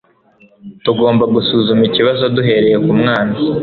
[0.83, 3.35] tugomba gusuzuma ikibazo duhereye ku mwana